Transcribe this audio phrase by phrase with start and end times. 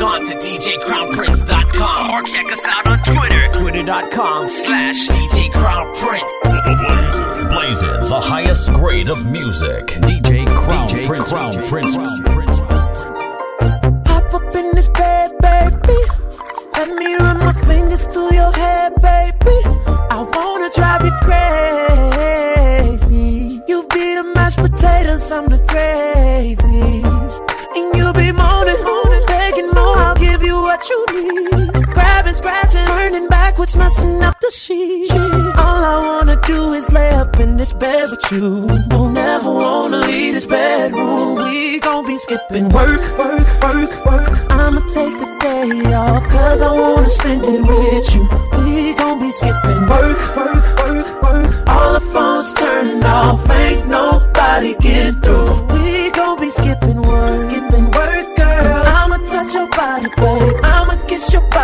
[0.00, 3.48] log on to DJCrownPrince.com or check us out on Twitter.
[3.52, 6.32] Twitter.com slash DJ Crown Prince.
[7.50, 9.86] Blazing the highest grade of music.
[9.88, 11.28] DJ Crown DJ Prince.
[11.28, 11.94] Crown Prince.
[14.06, 15.98] Hop up in this bed, baby.
[16.74, 19.60] Let me run my fingers through your hair, baby.
[20.10, 21.12] I wanna drive you
[22.96, 23.62] crazy.
[23.68, 27.19] You be the mashed potatoes, I'm the gravy.
[31.94, 35.12] Grabbing, scratching, turning backwards, messing up the sheets.
[35.12, 38.68] All I wanna do is lay up in this bed with you.
[38.88, 41.36] Don't ever wanna leave this bedroom.
[41.36, 44.50] We gon' be skipping work, work, work, work.
[44.50, 48.22] I'ma take the day off, cause I wanna spend it with you.
[48.64, 51.68] We gon' be skipping work, work, work, work.
[51.68, 55.66] All the phones turning off, ain't nobody getting through.
[55.72, 57.69] We gon' be skipping work, skipping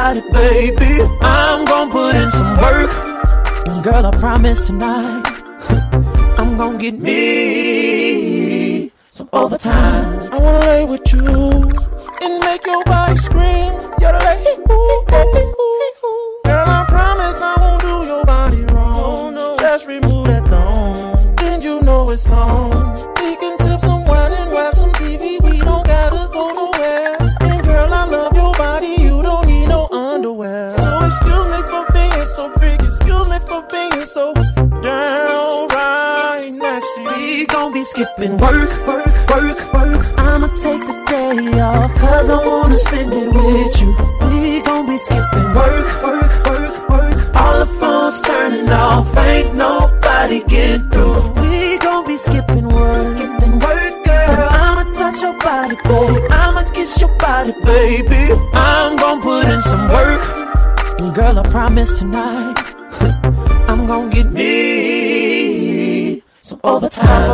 [0.06, 1.02] body, baby.
[1.20, 2.91] I'm gon' put in some work.
[3.67, 5.25] And girl, I promise tonight,
[6.39, 10.33] I'm gon' get me some overtime.
[10.33, 11.27] I wanna lay with you
[12.22, 13.72] and make your body scream.
[14.00, 16.41] You're the lady, ooh, ooh, ooh.
[16.45, 19.34] Girl, I promise I won't do your body wrong.
[19.58, 22.70] Just remove that thong, then you know it's on.
[23.20, 23.58] We can
[61.17, 62.59] girl, I promise tonight,
[63.69, 67.26] I'm gon' get me some overtime.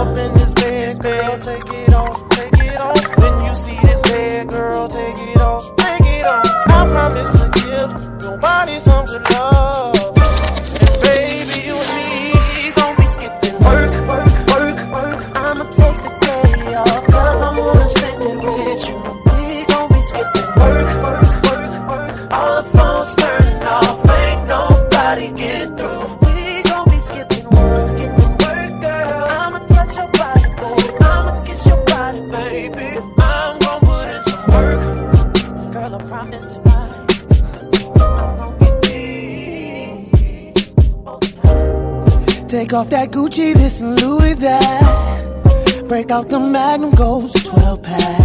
[45.92, 48.20] Break out the Magnum Gold 12 pack.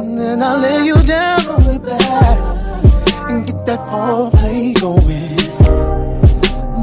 [0.00, 2.38] And then I lay you down on your back
[3.28, 5.36] and get that foreplay going.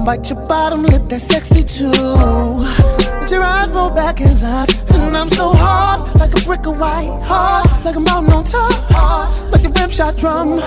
[0.06, 1.90] Bite your bottom lip, that sexy too.
[1.90, 6.80] Let your eyes roll back as I and I'm so hard, like a brick of
[6.80, 10.60] white heart, like a mountain on top, like a rim shot drum.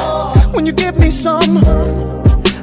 [0.52, 1.58] When you give me some,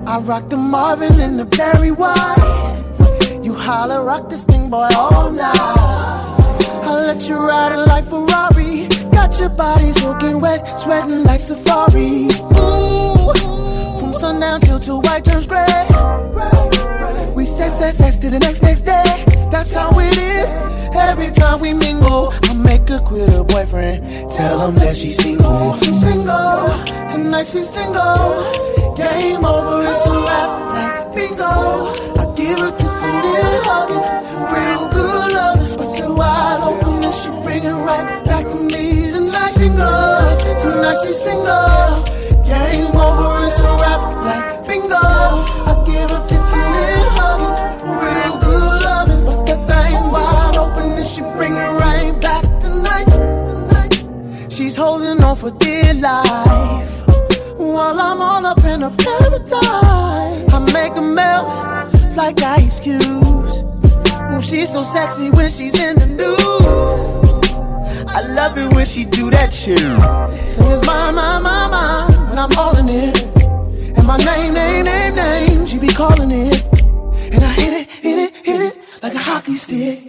[0.06, 3.40] I rock the Marvin and the Barry White.
[3.42, 6.13] You holler, rock this thing, boy, all night.
[7.04, 8.88] Let you ride it like Ferrari.
[9.12, 12.28] Got your body soaking wet, sweating like Safari.
[12.56, 15.68] Ooh, from sundown till till white turns gray.
[17.36, 19.04] We sex, sex, sex to the next, next day.
[19.52, 20.54] That's how it is.
[20.96, 24.30] Every time we mingle, I make her quit her boyfriend.
[24.32, 25.76] Tell him that she's single.
[25.78, 26.70] She's single.
[27.10, 28.96] Tonight she's single.
[28.96, 32.23] Game over, it's a wrap like bingo.
[32.44, 34.04] Give her kissing and hugging.
[34.52, 35.78] Real good loving.
[35.78, 39.12] But so wide open and she bring it right back to me.
[39.12, 40.20] Tonight single.
[40.60, 42.04] Tonight she's single.
[42.44, 44.98] Game over, it's a wrap like bingo.
[45.00, 47.56] I give her kissing and hugging.
[48.04, 49.24] Real good loving.
[49.24, 53.08] Bust that thing wide open and she bring it right back tonight.
[54.52, 57.08] She's holding on for dear life.
[57.58, 63.64] While I'm all up in a paradise, I make her melt like ice cubes.
[64.32, 66.38] Ooh, she's so sexy when she's in the nude.
[68.08, 69.80] I love it when she do that shit.
[70.50, 73.98] So it's my, my, my, my, when I'm in it.
[73.98, 76.64] And my name, name, name, name, she be calling it.
[77.34, 80.00] And I hit it, hit it, hit it like a hockey stick.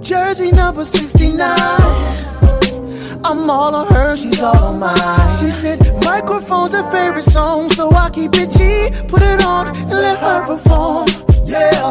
[0.00, 2.31] Jersey number 69.
[3.24, 5.38] I'm all on her, she's all on mine.
[5.38, 9.90] She said, microphone's her favorite song, so I keep it G, put it on and
[9.90, 11.06] let her perform.
[11.44, 11.90] Yeah.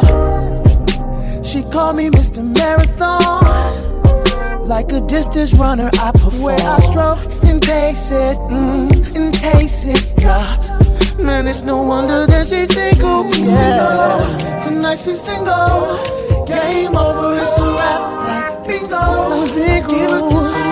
[1.42, 2.42] She called me Mr.
[2.42, 3.72] Marathon.
[4.68, 6.42] Like a distance runner, I perform.
[6.42, 10.72] Where I stroke and face it mm, and taste it, yeah.
[11.18, 13.30] Man, it's no wonder that she's single.
[13.32, 14.18] She's yeah.
[14.20, 14.76] single.
[14.76, 16.46] Tonight she's single.
[16.46, 18.96] Game over, it's a wrap like bingo.
[18.96, 19.88] Like bingo.
[19.88, 20.71] Give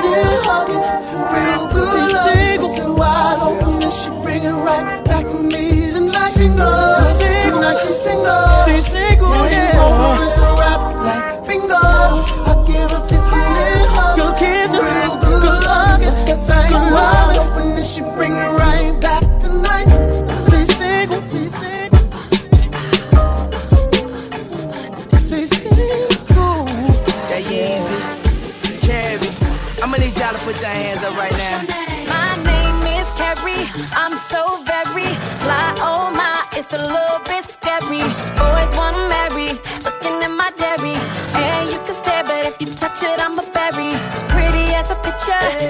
[3.91, 5.91] and she bring it right back to me.
[5.91, 6.67] Tonight she's single.
[6.67, 8.47] Tonight she's single.
[8.65, 9.31] She's single.
[9.31, 9.85] Game yeah.
[9.85, 11.75] over, it's a wrap like bingo.
[11.75, 14.17] I give her kiss and then hug.
[14.17, 15.43] Good kiss, real good.
[15.43, 19.30] Good get that wide open and she bring it right back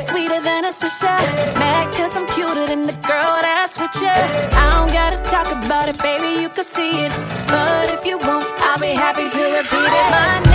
[0.09, 1.21] sweeter than a swisher.
[1.59, 4.09] Mad cause I'm cuter than the girl that's with you.
[4.09, 7.13] I don't gotta talk about it, baby, you can see it.
[7.47, 10.11] But if you won't, I'll be happy to repeat it.
[10.11, 10.50] My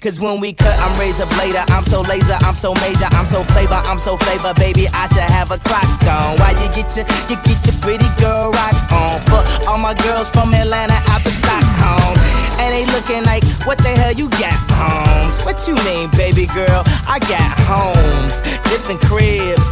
[0.00, 1.62] Cause when we cut, I'm razor blader.
[1.70, 4.88] I'm so laser, I'm so major, I'm so flavor, I'm so flavor, baby.
[4.94, 6.38] I should have a clock on.
[6.38, 9.20] Why you get your, you get your pretty girl rock on?
[9.28, 12.29] For all my girls from Atlanta out to Stockholm.
[12.60, 15.40] And they looking like, what the hell you got, homes?
[15.44, 16.84] What you mean, baby girl?
[17.08, 18.36] I got homes,
[18.68, 19.64] different cribs,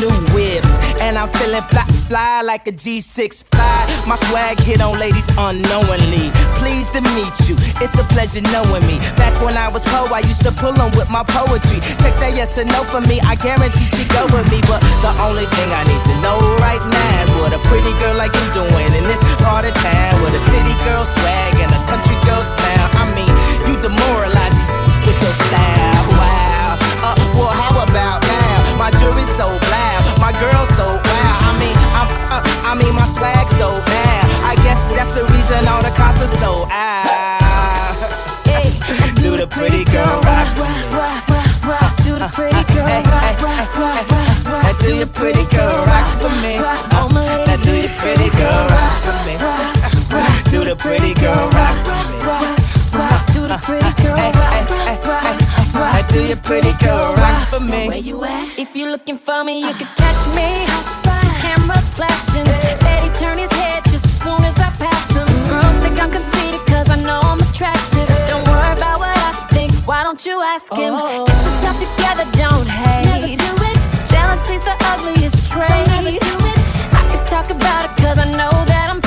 [0.00, 0.72] new whips,
[1.04, 3.44] and I'm feeling fly, fly like a G65.
[4.08, 6.32] My swag hit on ladies unknowingly.
[6.56, 8.96] Pleased to meet you, it's a pleasure knowing me.
[9.20, 11.80] Back when I was poor, I used to pull pull 'em with my poetry.
[11.98, 14.60] Take that yes or no for me, I guarantee she go with me.
[14.70, 18.16] But the only thing I need to know right now is what a pretty girl
[18.16, 21.80] like you doing in this part of town with a city girl swag and a
[21.90, 22.88] country girl smile.
[22.94, 23.32] I mean,
[23.66, 24.58] you demoralize
[25.02, 26.02] with your style.
[26.14, 26.78] Wow.
[27.02, 28.54] Uh, well, how about now?
[28.78, 31.48] My jewelry's so loud, my girl's so wow.
[31.48, 34.24] I mean, I'm, uh, I mean, my swag so bad.
[34.44, 37.96] I guess that's the reason all the concerts so out.
[38.46, 38.72] Hey,
[39.22, 40.48] Do the pretty girl rock.
[40.58, 41.96] rock, rock, rock, rock.
[42.04, 44.78] Do the pretty girl rock, rock, rock, rock, rock.
[44.80, 46.56] do your pretty girl rock for me.
[46.58, 48.69] Now do your pretty girl
[50.80, 52.18] pretty girl rock for me.
[52.24, 52.58] rock,
[52.96, 53.26] rock.
[53.34, 56.08] Do the pretty girl rock, rock, rock, rock.
[56.08, 57.88] do your pretty girl rock for me.
[57.88, 58.58] Where you at?
[58.58, 60.48] If you're looking for me, you can catch me.
[61.44, 62.44] Cameras flashing.
[62.80, 65.28] Daddy turn his head just as soon as I pass him.
[65.52, 68.08] Girls think I'm conceited cause I know I'm attractive.
[68.26, 69.72] Don't worry about what I think.
[69.86, 70.94] Why don't you ask him?
[70.96, 71.26] Oh.
[71.28, 73.04] Get yourself together, don't hate.
[73.04, 73.76] Never do it.
[74.08, 75.84] Jealousy's the ugliest trait.
[75.92, 76.58] Never do it.
[76.96, 79.00] I could talk about it cause I know that I'm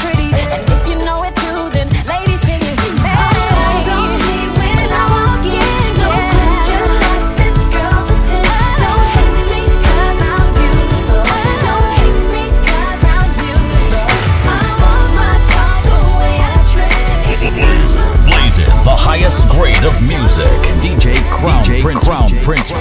[21.43, 22.05] Crown DJ Prince.
[22.05, 22.71] Crown Prince.
[22.71, 22.79] I'm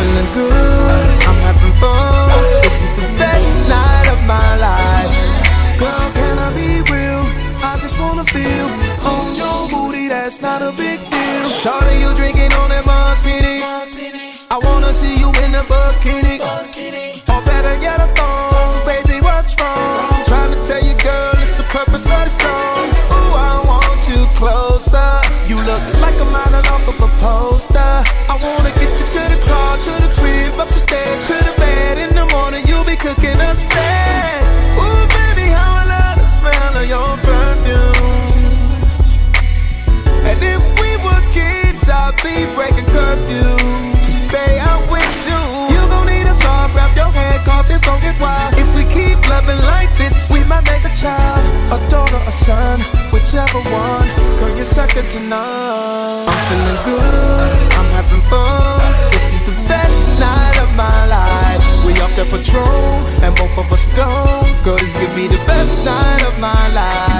[0.00, 2.32] feeling good, I'm having fun.
[2.64, 5.12] This is the best night of my life.
[5.78, 7.28] Girl, can I be real?
[7.60, 8.64] I just wanna feel
[9.04, 11.48] on your booty, that's not a big deal.
[11.60, 13.60] Shorty, you drinking on that martini.
[14.50, 16.40] I wanna see you in a bikini.
[17.28, 18.08] Or better get a
[26.54, 27.94] model off of a poster.
[28.30, 31.54] I wanna get you to the car, to the crib, up the stairs, to the
[31.58, 31.98] bed.
[31.98, 34.42] In the morning, you'll be cooking a set.
[34.78, 38.34] Ooh, baby, how I love the smell of your perfume.
[40.28, 43.56] And if we were kids, I'd be breaking curfew
[44.06, 45.40] to stay out with you.
[45.74, 48.53] You gon' need a soft wrap your head, the
[48.94, 51.42] keep loving like this, we might make a child,
[51.74, 52.80] a daughter, a son,
[53.12, 54.08] whichever one.
[54.38, 56.28] Girl, you're second to none.
[56.30, 58.80] I'm feeling good, I'm having fun.
[59.10, 61.62] This is the best night of my life.
[61.84, 64.46] We off the patrol, and both of us gone.
[64.62, 67.13] Girl, this could be the best night of my life.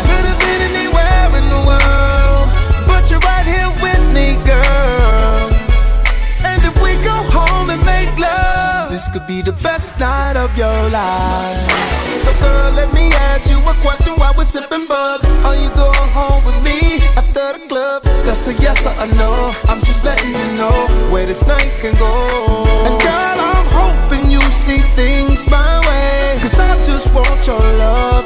[10.57, 11.71] Your life.
[12.19, 15.25] So, girl, let me ask you a question while we're sipping bud.
[15.45, 18.03] Are you going home with me after the club?
[18.25, 19.53] That's a yes or a no.
[19.69, 22.13] I'm just letting you know where this night can go.
[22.87, 26.39] And girl, I'm hoping you see things my way.
[26.41, 28.24] Cause I just want your love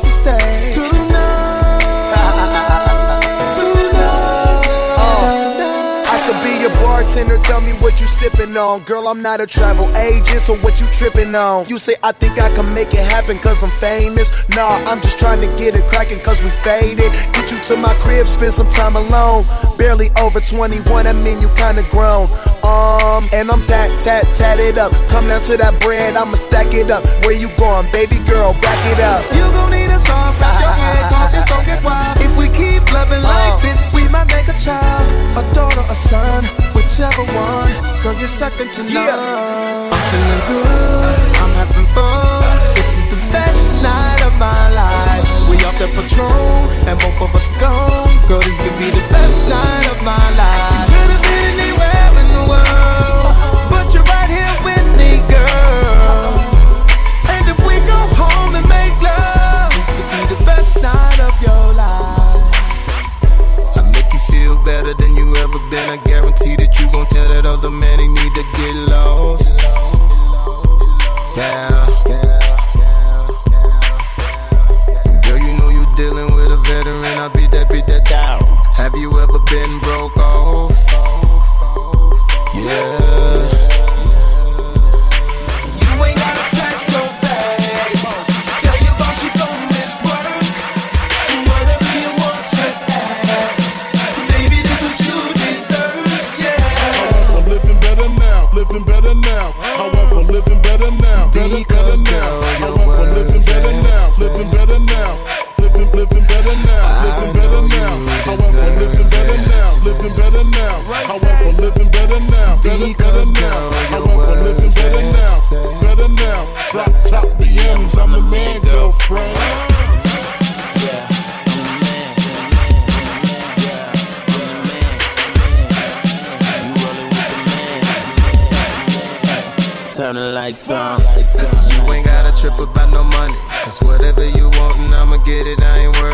[7.42, 8.82] tell me what you sipping on.
[8.84, 11.66] Girl, I'm not a travel agent, so what you tripping on?
[11.66, 14.30] You say I think I can make it happen cause I'm famous.
[14.50, 17.12] Nah, I'm just trying to get it cracking cause we faded.
[17.32, 19.44] Get you to my crib, spend some time alone.
[19.76, 22.28] Barely over 21, I mean you kinda grown.
[22.62, 24.92] Um, and I'm tat, tat, tat it up.
[25.08, 27.04] Come down to that bread, I'ma stack it up.
[27.24, 28.52] Where you going, baby girl?
[28.60, 29.24] Back it up.
[29.32, 32.18] You gon' need a song, stop your head, cause it's gon' get wild.
[32.20, 33.60] If we keep loving like uh.
[33.60, 37.72] this, we might make a child, a daughter, a son, whichever one.
[38.02, 38.92] Girl, you're second to none.
[38.92, 39.90] Yeah.
[39.92, 42.44] I'm feeling good, I'm having fun.
[42.76, 45.24] This is the best night of my life.
[45.48, 48.12] We off the patrol, and both of us gone.
[48.28, 49.04] Girl, this could be the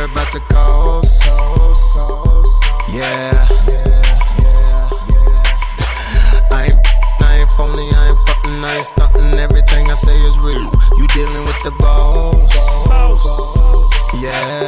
[0.05, 1.25] Ain't about the cost.
[2.93, 3.49] Yeah.
[6.51, 6.79] I ain't,
[7.23, 9.39] I ain't phony, I ain't fucking, I ain't stunting.
[9.39, 10.71] Everything I say is real.
[10.99, 12.53] You dealing with the boss.
[14.21, 14.64] Yeah.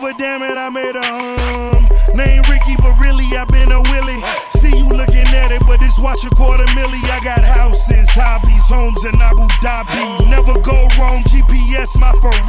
[0.00, 1.88] But damn it, I made a hum.
[2.14, 4.20] Name Ricky, but really I've been a Willie.
[4.56, 7.02] See you looking at it, but this watch a quarter milli.
[7.10, 10.28] I got houses, hobbies, homes in Abu Dhabi.
[10.28, 12.45] Never go wrong, GPS my Ferrari.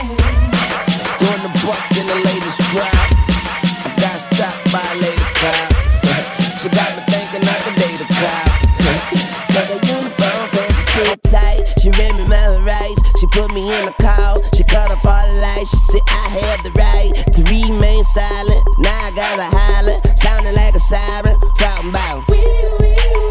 [0.00, 2.88] Doing the buck in the latest drop.
[2.88, 5.68] I got stopped by a lady cop.
[6.56, 8.48] she got me thinking of the date a cop.
[9.52, 11.68] Cause her uniform fancy so tight.
[11.84, 13.02] She read me my rights.
[13.20, 14.40] She put me in a call.
[14.56, 15.68] She cut off all the lights.
[15.68, 18.64] She said I had the right to remain silent.
[18.78, 21.36] Now I gotta holler, sounding like a siren.
[21.60, 22.24] Talking about.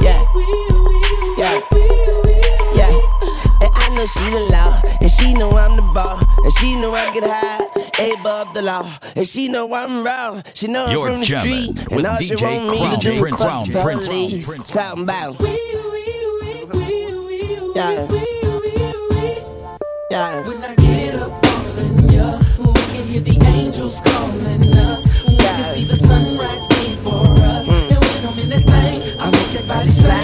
[0.05, 0.21] Yeah.
[1.33, 1.65] Yeah.
[2.77, 2.93] Yeah.
[3.57, 6.93] And I know she the law, and she know I'm the ball and she know
[6.93, 10.43] I get high above the law, and she know I'm round.
[10.55, 13.11] She know You're I'm from the street, and all DJ she want me Crown, to
[13.11, 14.73] do Prince, is fuck Crown, Prince, police.
[14.73, 15.35] Talking about.
[17.75, 18.07] Yeah.
[20.11, 20.47] Yeah.
[20.47, 25.25] When I get up calling ya, we can hear the angels calling us.
[25.25, 25.55] We yeah.
[25.55, 27.91] can see the sunrise before us, mm.
[27.91, 30.18] and when I'm in that thing, I make that body slide.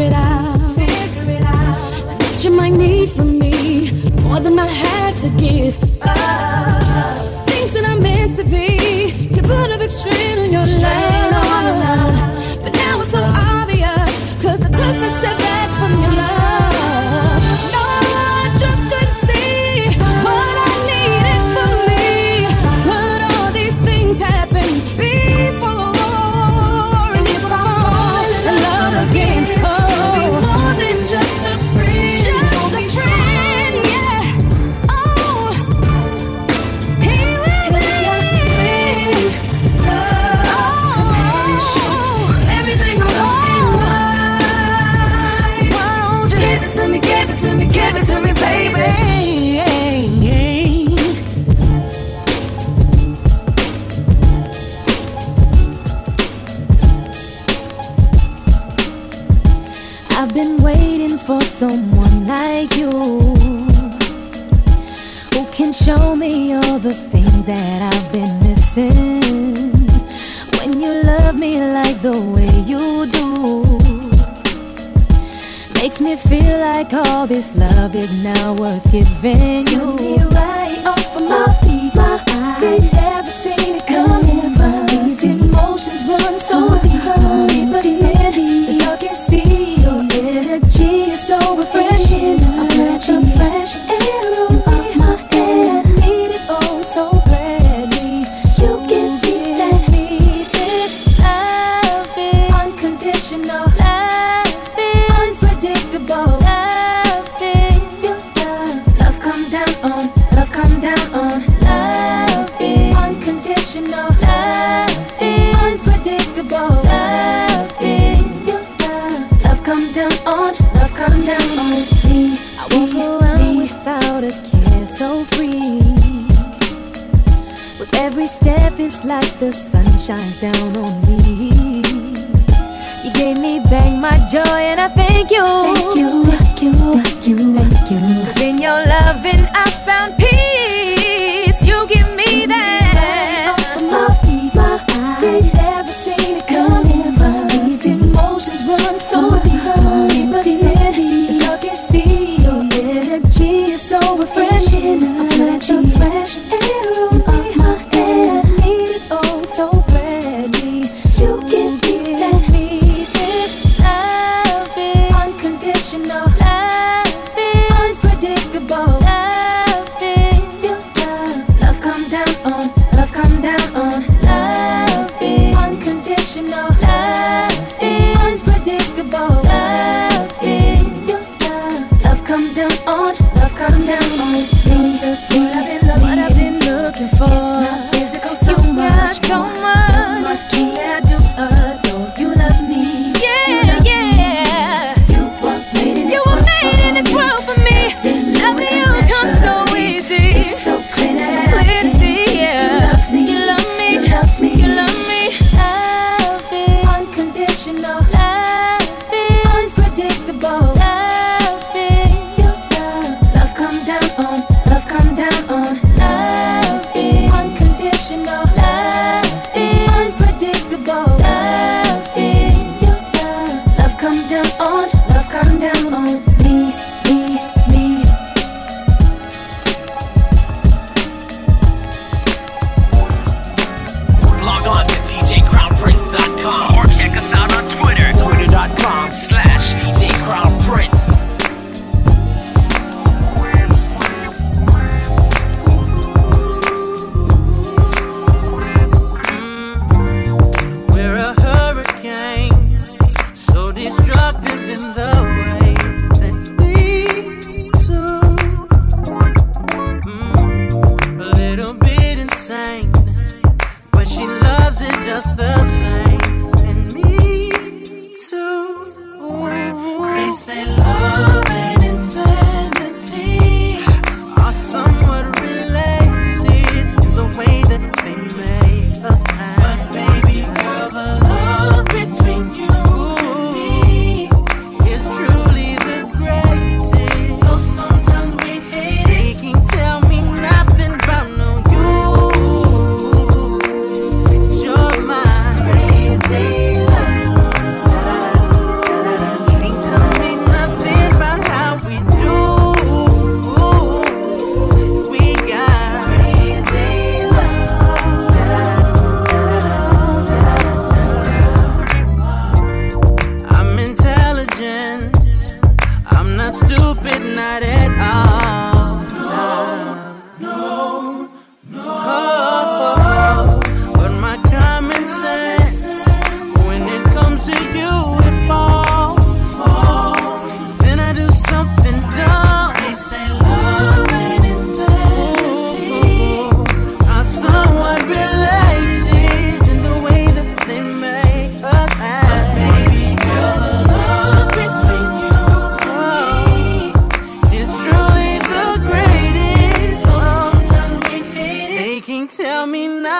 [0.00, 1.90] Figure it out.
[2.22, 3.90] What you might need from me
[4.22, 5.76] more than I had to give.
[6.02, 6.59] Oh.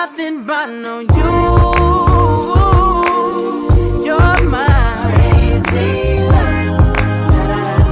[0.06, 1.08] nothing but no you.
[4.06, 4.66] You're my
[5.04, 6.96] crazy love.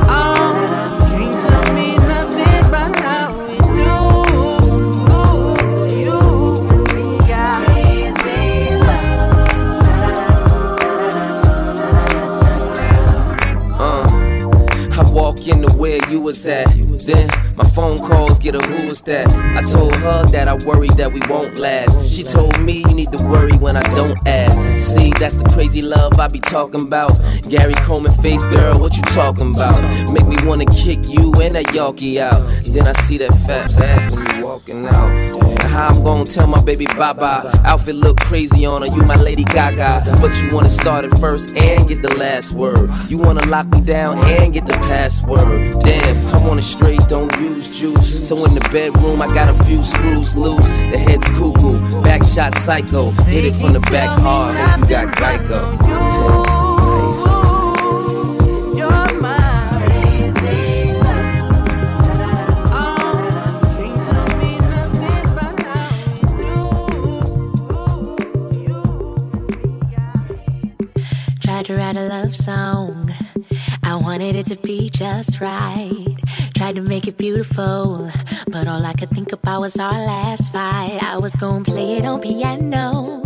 [0.09, 0.53] Oh,
[1.45, 1.89] tell me
[3.05, 3.97] how we do.
[6.03, 6.17] You
[6.73, 8.43] and me got crazy
[8.87, 9.39] love.
[13.79, 14.07] Uh,
[14.99, 16.69] I walk into where you was at.
[17.09, 21.13] Then my phone calls get a was that I told her that I worry that
[21.13, 22.11] we won't last.
[22.11, 24.57] She told me you need to worry when I don't ask.
[24.81, 27.13] See, that's the crazy love I be talking about.
[27.43, 29.79] Gary Coleman face, girl, what you talking about?
[30.11, 32.41] Make me wanna kick you and that Yorkie out.
[32.65, 35.11] Then I see that fat ass walking out.
[35.61, 37.53] How I'm gonna tell my baby bye bye.
[37.67, 40.17] Outfit look crazy on her, you my Lady Gaga.
[40.23, 42.89] But you wanna start it first and get the last word.
[43.09, 45.79] You wanna lock me down and get the password.
[45.81, 48.27] Damn, I'm on a straight, don't use juice.
[48.27, 50.69] So in the bedroom, I got a few screws loose.
[50.93, 53.11] The head's cuckoo, back shot psycho.
[53.29, 56.08] Hit it from the back hard if you got Geico.
[74.39, 76.15] It to be just right.
[76.55, 78.09] Tried to make it beautiful,
[78.47, 80.99] but all I could think about was our last fight.
[81.03, 83.21] I was gonna play it on piano.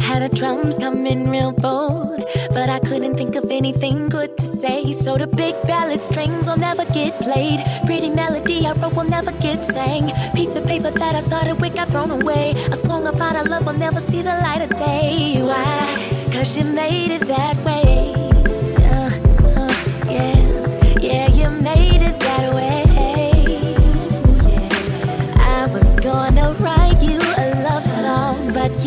[0.00, 4.92] Had the drums coming real bold, but I couldn't think of anything good to say.
[4.92, 7.60] So the big ballad strings will never get played.
[7.86, 10.12] Pretty melody I wrote will never get sang.
[10.34, 12.52] Piece of paper that I started with got thrown away.
[12.70, 15.36] A song about our love will never see the light of day.
[15.40, 16.30] Why?
[16.30, 18.01] Cause you made it that way.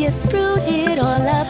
[0.05, 1.47] You screwed it all up.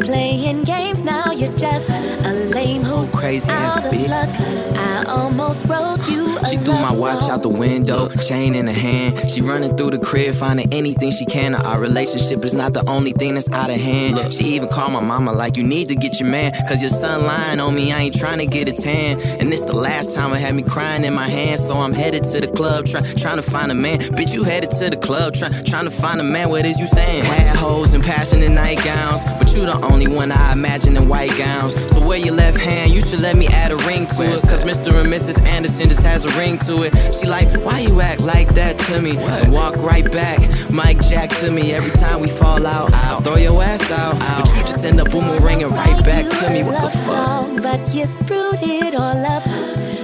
[0.00, 4.08] Playing games now, you're just a lame who's crazy ass bitch.
[4.08, 4.28] luck.
[4.76, 9.30] I almost wrote you She threw my watch out the window, chain in her hand.
[9.30, 11.54] She running through the crib, finding anything she can.
[11.54, 14.32] Our relationship is not the only thing that's out of hand.
[14.32, 16.52] She even called my mama like, you need to get your man.
[16.68, 19.20] Cause your son lying on me, I ain't trying to get a tan.
[19.20, 21.66] And this the last time it had me crying in my hands.
[21.66, 23.98] So I'm headed to the club, try, trying to find a man.
[24.00, 26.48] Bitch, you headed to the club, try, trying to find a man.
[26.48, 27.24] What is you saying?
[27.24, 29.24] Had hoes and passion passionate nightgowns.
[29.38, 31.74] But you the only one I imagine in white gowns.
[31.92, 34.42] So where your left hand, you should let me add a ring to it.
[34.42, 35.00] Cause Mr.
[35.00, 35.40] and Mrs.
[35.46, 37.14] Anderson just has a ring to it.
[37.14, 39.16] She like, why you act like that to me?
[39.16, 40.38] And walk right back,
[40.70, 41.72] Mike Jack to me.
[41.72, 44.18] Every time we fall out, I'll throw your ass out.
[44.18, 46.62] But you just end up boomeranging right back to me.
[46.62, 47.62] What the love fuck?
[47.62, 49.42] but you screwed it all up.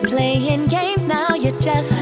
[0.04, 1.92] Playing games now, you're just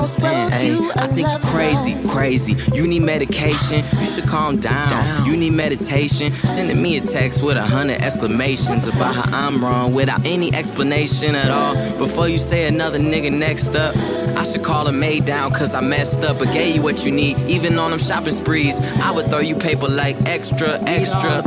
[0.00, 2.08] almost Hey, you I think love you crazy, song.
[2.08, 2.56] crazy.
[2.74, 3.84] You need medication.
[3.98, 5.26] You should calm down.
[5.26, 6.32] You need meditation.
[6.32, 11.34] Sending me a text with a hundred exclamations about how I'm wrong without any explanation
[11.34, 11.74] at all.
[11.98, 13.94] Before you say another nigga next up,
[14.36, 16.38] I should call a maid down cause I messed up.
[16.38, 18.78] But gave you what you need, even on them shopping sprees.
[19.02, 21.42] I would throw you paper like extra, extra.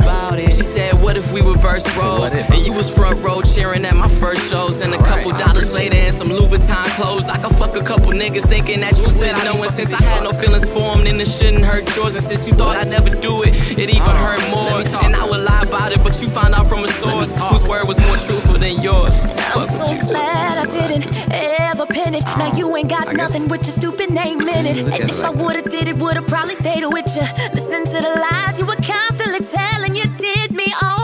[0.50, 2.34] She said, What if we reverse roles?
[2.34, 4.80] And you was front row cheering at my first shows.
[4.80, 7.24] And a couple dollars later and some Louboutin clothes.
[7.28, 9.62] I could fuck a couple niggas thinking that you said no.
[9.62, 12.14] And since I had no feelings for them, then it shouldn't hurt yours.
[12.14, 14.80] And since you thought I'd never do it, it even hurt more.
[15.04, 17.86] And I would lie about it, but you found out from a source whose word
[17.86, 19.20] was more truthful than yours.
[19.54, 22.24] I'm so glad I didn't ever pin it.
[22.38, 24.78] Now you ain't got nothing with your stupid name in it.
[24.78, 27.22] And if I would've did it, would've probably stayed with you.
[27.52, 31.03] Listening to the lies you were constantly telling, you did me all wrong.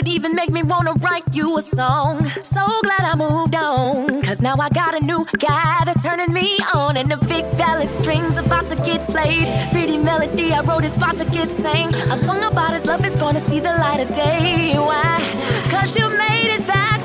[0.00, 2.24] would even make me wanna write you a song?
[2.42, 4.22] So glad I moved on.
[4.22, 6.96] Cause now I got a new guy that's turning me on.
[6.96, 9.46] And the big ballad strings about to get played.
[9.72, 11.92] Pretty melody I wrote is about to get sang.
[11.94, 14.72] A song about his love is gonna see the light of day.
[14.74, 15.18] Why?
[15.68, 16.99] Cause you made it that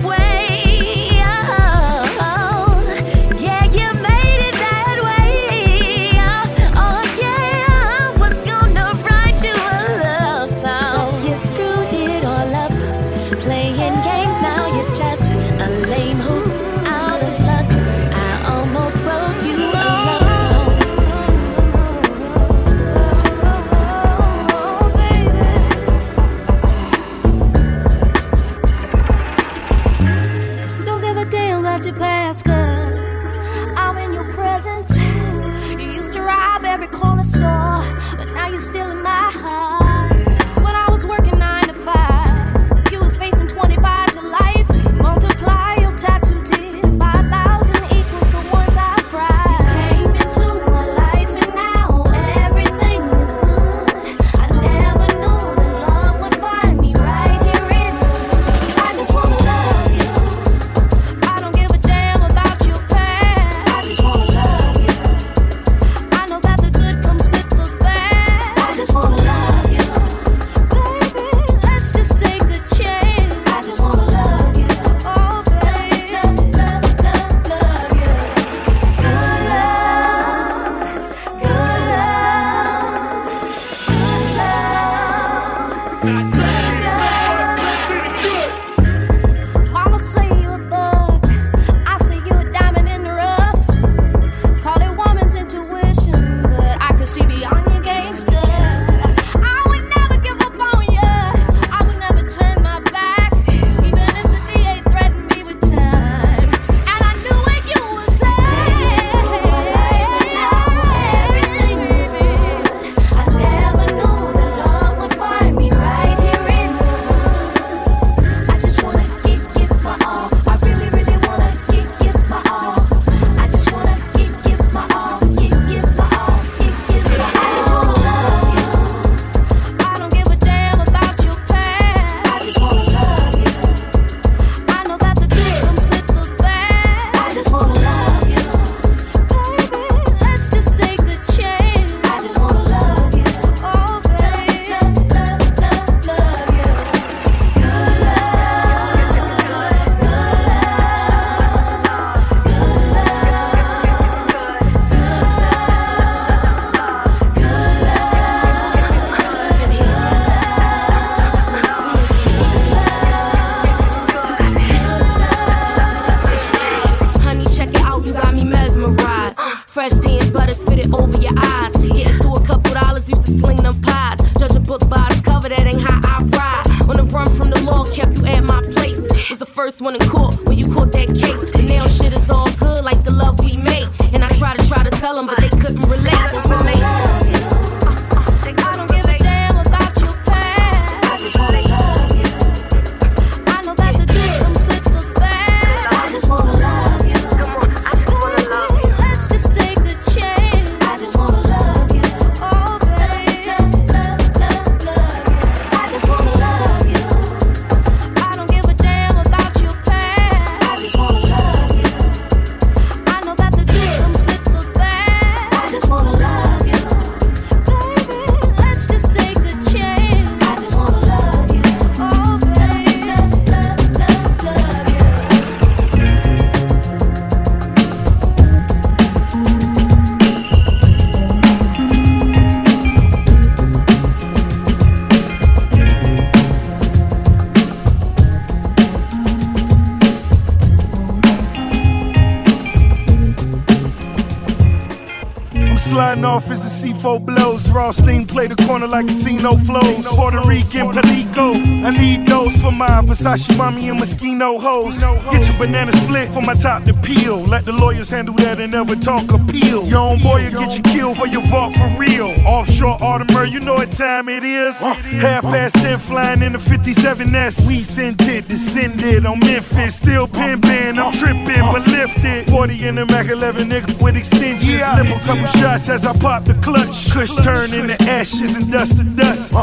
[248.96, 250.08] like casino flows.
[250.08, 251.65] Puerto Rican Palico.
[251.86, 255.02] I need those for my Versace mommy and Moschino hoes.
[255.32, 257.44] Get your banana split for my top to peel.
[257.44, 259.86] Let the lawyers handle that and never talk appeal.
[259.86, 262.34] Your own boy will get you killed for your vault for real.
[262.48, 264.82] Offshore Audemars, you know what time it is.
[264.82, 267.68] Half past 10 flying in the 57S.
[267.68, 269.98] We sent it, descended on Memphis.
[269.98, 272.50] Still pimping, I'm tripping, but lifted.
[272.50, 274.82] 40 in the Mac 11 nigga with extensions.
[274.82, 277.12] Slip a couple shots as I pop the clutch.
[277.12, 279.54] Kush turn into ashes and dust to dust.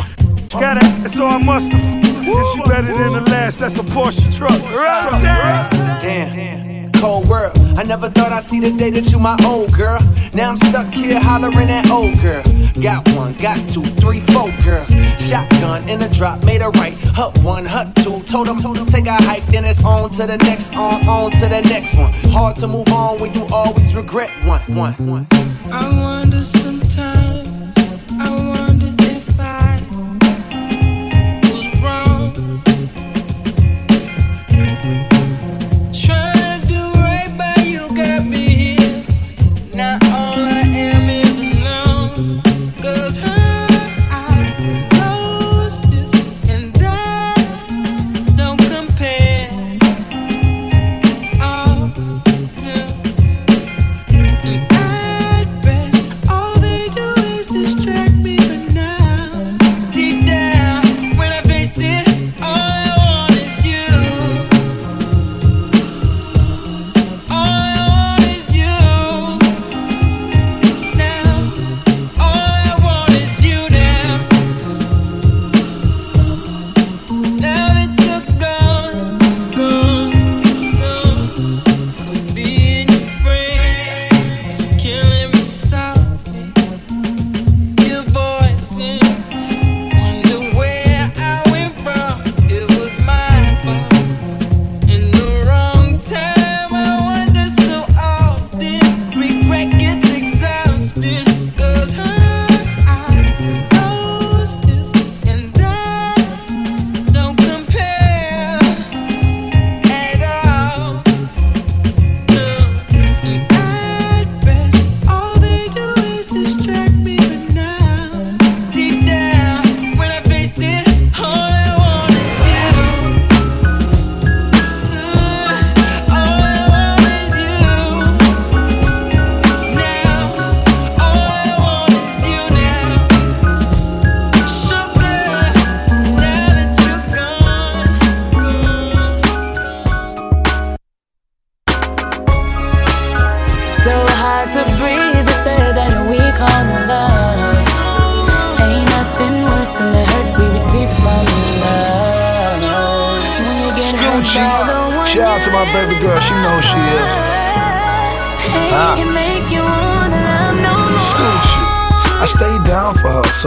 [0.53, 2.12] Got it, so I must have.
[2.25, 4.61] If she better than the last, that's a Porsche truck.
[6.01, 6.91] Damn.
[6.93, 7.59] Cold world.
[7.77, 9.99] I never thought I'd see the day that you my old girl.
[10.35, 12.43] Now I'm stuck here hollering at old girl.
[12.81, 14.87] Got one, got two, three, four girl.
[15.19, 16.95] Shotgun in a drop, made a right.
[17.09, 18.23] Hut one, hut two.
[18.23, 21.33] Told him, told him take a hike, then it's on to the next, on, on
[21.33, 22.13] to the next one.
[22.31, 25.27] Hard to move on when you always regret one, one, one.
[25.73, 26.82] I wonder sometimes,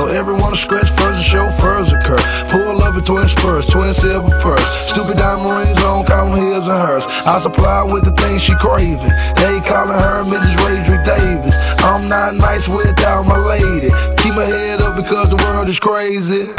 [0.05, 2.17] so everyone to stretch first and chauffeurs occur.
[2.49, 4.89] Pull up in twin spurs, twin silver first.
[4.89, 7.05] Stupid diamond rings on, them his and hers.
[7.25, 9.15] I supply with the things she craving.
[9.35, 10.55] They calling her Mrs.
[10.61, 11.55] Radric Davis.
[11.83, 13.89] I'm not nice without my lady.
[14.17, 16.49] Keep my head up because the world is crazy.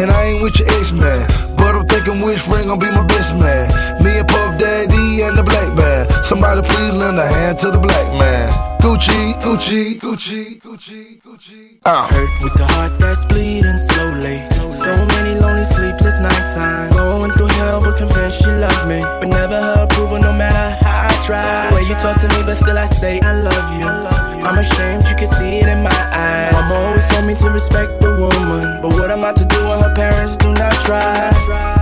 [0.00, 1.26] And I ain't with your ex man,
[1.56, 3.68] but I'm thinking which friend gon' be my best man.
[4.02, 6.10] Me and Puff Daddy and the black man.
[6.24, 8.75] Somebody please lend a hand to the black man.
[8.86, 11.78] Gucci, Gucci, Gucci, Gucci, Gucci.
[11.84, 12.06] Uh.
[12.06, 14.38] Hurt with the heart that's bleeding slowly.
[14.38, 16.56] So many lonely sleepless nights.
[16.56, 19.00] I'm going through hell, but convinced she loves me.
[19.00, 21.68] But never her approval, no matter how I try.
[21.70, 23.88] The way you talk to me, but still I say I love you.
[24.46, 26.52] I'm ashamed, you can see it in my eyes.
[26.52, 28.82] Mama always told me to respect the woman.
[28.82, 31.75] But what am I to do when her parents do not try?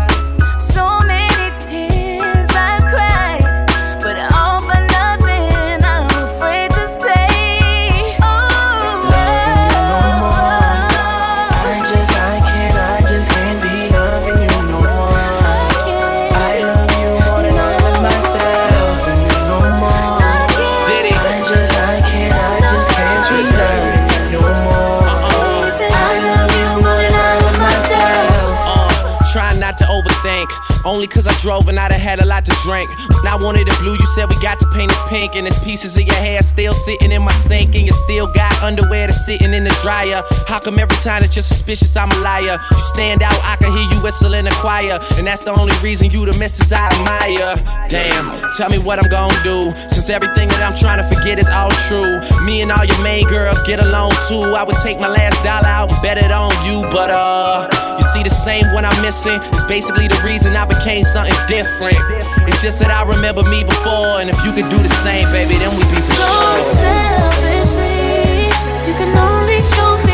[31.04, 32.88] Only cause I drove and I done had a lot to drink.
[32.88, 35.36] When I wanted it blue, you said we got to paint it pink.
[35.36, 37.76] And there's pieces of your hair still sitting in my sink.
[37.76, 40.22] And you still got underwear that's sitting in the dryer.
[40.48, 42.56] How come every time that you're suspicious, I'm a liar?
[42.56, 44.96] You stand out, I can hear you whistle in the choir.
[45.18, 47.52] And that's the only reason you the missus I admire.
[47.90, 49.76] Damn, tell me what I'm gonna do.
[49.92, 52.16] Since everything that I'm trying to forget is all true.
[52.46, 54.56] Me and all your main girls get along too.
[54.56, 56.80] I would take my last dollar out and bet it on you.
[56.88, 57.68] But uh,
[58.00, 59.40] you see the same one I'm missing.
[59.50, 61.98] It's basically the reason I became something different.
[62.46, 64.22] It's just that I remember me before.
[64.22, 66.62] And if you could do the same, baby, then we'd be for So sure.
[66.78, 68.46] selfishly,
[68.86, 70.13] you can only show feelings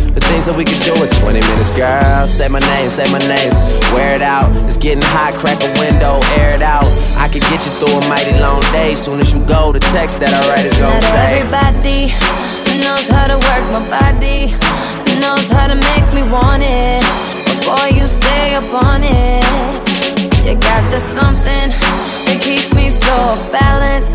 [0.11, 2.27] The things that we can do in 20 minutes, girl.
[2.27, 3.53] Say my name, say my name.
[3.95, 4.51] Wear it out.
[4.67, 6.83] It's getting hot, crack a window, air it out.
[7.15, 8.91] I can get you through a mighty long day.
[8.95, 11.39] Soon as you go, the text that I write is gonna Not say.
[11.39, 12.11] everybody
[12.83, 14.51] knows how to work my body,
[15.23, 16.99] knows how to make me want it.
[17.47, 19.43] But boy, you stay up on it.
[20.43, 21.67] You got the something
[22.27, 24.11] that keeps me so off balance.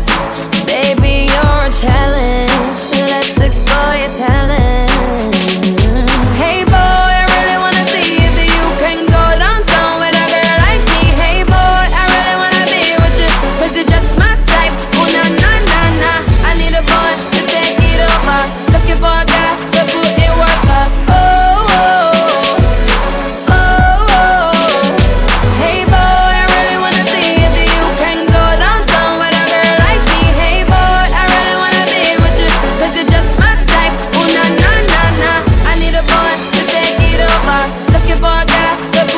[0.69, 2.85] Baby, you're a challenge.
[3.09, 4.86] Let's explore your talent.
[37.91, 39.16] Looking for a guy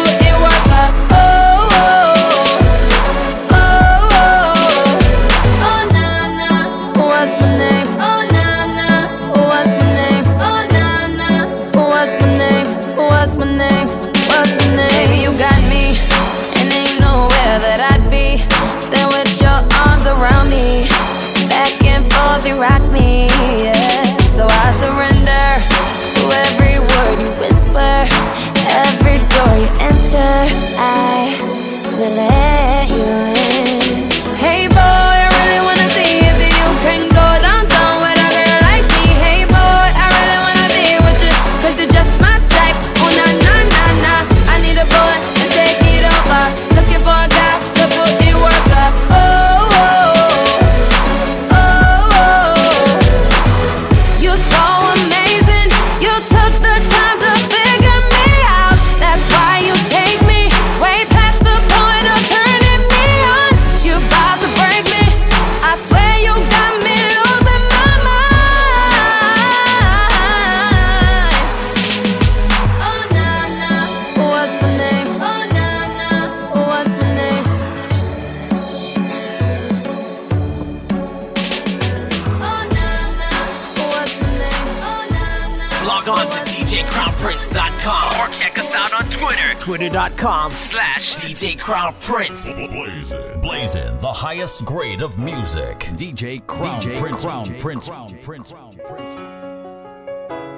[85.90, 92.70] Log on to DJCrownPrince.com or check us out on Twitter, twitter.com slash DJCrownPrince.
[92.72, 93.42] Blazing.
[93.42, 95.80] Blazing, the highest grade of music.
[95.98, 97.22] DJ Crown DJ Prince.
[97.22, 97.88] Crown DJ Prince.
[97.88, 98.52] Crown Prince.
[98.52, 99.04] Crown Prince.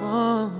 [0.02, 0.52] Oh.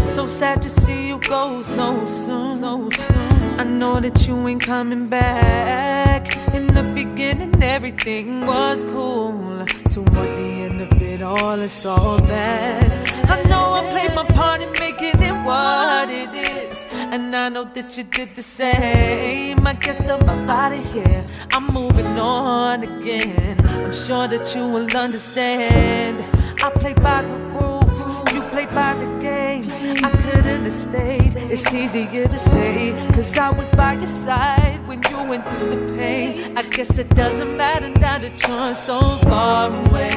[0.00, 3.60] So sad to see you go so soon, so soon.
[3.60, 6.41] I know that you ain't coming back.
[6.54, 9.64] In the beginning, everything was cool.
[9.90, 13.10] Toward the end of it all, it's all bad.
[13.30, 16.84] I know I played my part in making it what it is.
[16.92, 19.66] And I know that you did the same.
[19.66, 21.24] I guess I'm out of here.
[21.52, 23.56] I'm moving on again.
[23.84, 26.24] I'm sure that you will understand.
[26.62, 28.00] I play by the rules,
[28.32, 29.64] you play by the game.
[30.04, 30.21] I
[30.62, 31.34] understate.
[31.50, 35.96] It's easier to say, cause I was by your side when you went through the
[35.96, 36.56] pain.
[36.56, 40.10] I guess it doesn't matter now that you're so far away.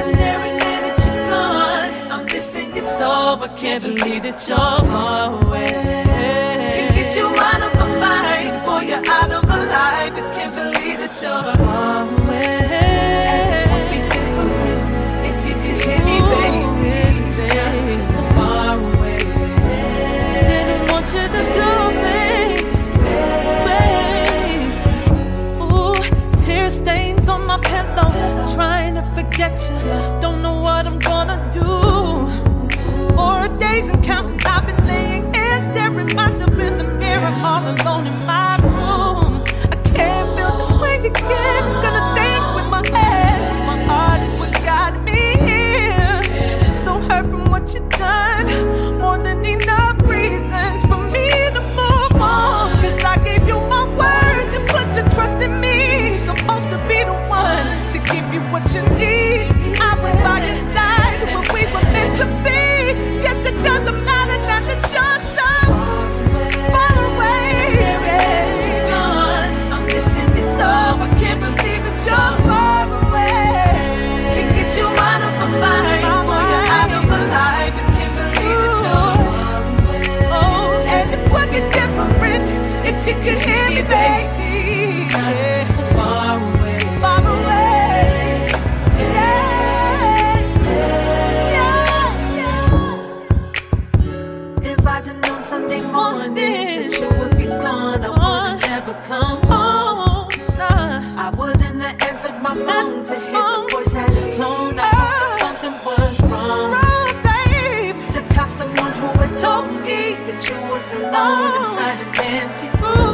[0.00, 3.10] And every day that you're gone, I'm missing you so.
[3.42, 6.01] I can't believe that you're far away.
[29.42, 30.21] get to you.
[112.18, 112.68] empty.
[112.84, 113.11] Ooh.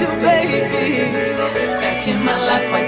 [0.00, 1.36] you, baby.
[1.80, 2.85] Back in my life, I